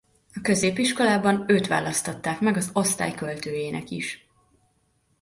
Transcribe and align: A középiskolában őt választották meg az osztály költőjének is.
A 0.33 0.41
középiskolában 0.41 1.43
őt 1.47 1.67
választották 1.67 2.39
meg 2.39 2.55
az 2.55 2.69
osztály 2.73 3.13
költőjének 3.13 3.89
is. 3.89 4.27